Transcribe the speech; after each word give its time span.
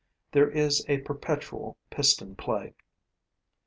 There 0.31 0.49
is 0.49 0.83
a 0.87 0.97
perpetual 1.01 1.77
piston 1.91 2.33
play. 2.35 2.73